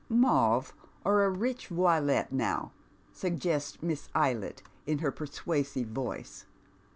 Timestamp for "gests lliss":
3.37-4.09